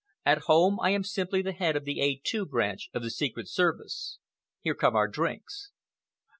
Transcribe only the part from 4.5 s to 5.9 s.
Here come our drinks."